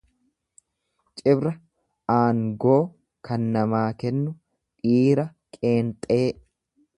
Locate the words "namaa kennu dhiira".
3.59-5.29